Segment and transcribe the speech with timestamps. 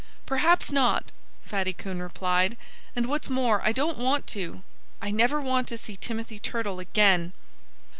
[0.25, 1.11] "Perhaps not!"
[1.45, 2.57] Fatty Coon replied.
[2.95, 4.63] "And what's more, I don't want to.
[4.99, 7.33] I never want to see Timothy Turtle again."